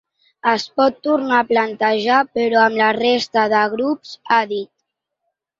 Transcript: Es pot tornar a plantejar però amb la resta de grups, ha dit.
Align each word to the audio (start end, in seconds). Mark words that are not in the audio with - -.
Es 0.51 0.63
pot 0.79 0.95
tornar 1.07 1.41
a 1.41 1.45
plantejar 1.49 2.23
però 2.39 2.63
amb 2.63 2.79
la 2.81 2.89
resta 2.99 3.47
de 3.55 3.63
grups, 3.75 4.19
ha 4.39 4.45
dit. 4.57 4.71